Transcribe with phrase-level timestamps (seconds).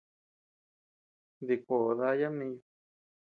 [1.47, 2.61] Dikuoo daya mniñu.